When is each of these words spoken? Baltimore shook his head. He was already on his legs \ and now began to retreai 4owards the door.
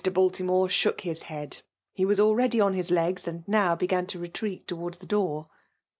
Baltimore 0.15 0.67
shook 0.67 1.01
his 1.01 1.21
head. 1.29 1.61
He 1.93 2.05
was 2.05 2.19
already 2.19 2.59
on 2.59 2.73
his 2.73 2.89
legs 2.89 3.27
\ 3.27 3.27
and 3.27 3.47
now 3.47 3.75
began 3.75 4.07
to 4.07 4.17
retreai 4.17 4.65
4owards 4.65 4.97
the 4.97 5.05
door. 5.05 5.49